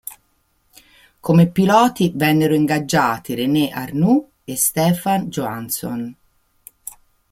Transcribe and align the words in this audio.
Come 1.19 1.51
piloti 1.51 2.11
vennero 2.15 2.55
ingaggiati 2.55 3.35
René 3.35 3.69
Arnoux 3.69 4.31
e 4.43 4.55
Stefan 4.55 5.27
Johansson. 5.29 6.15